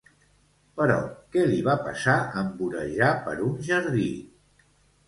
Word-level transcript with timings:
Però 0.79 0.95
què 1.35 1.43
li 1.51 1.59
va 1.67 1.75
passar 1.83 2.17
en 2.43 2.51
vorejar 2.63 3.13
per 3.29 3.39
un 3.51 3.57
jardí? 3.71 4.13